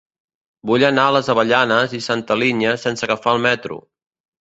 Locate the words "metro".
3.49-3.83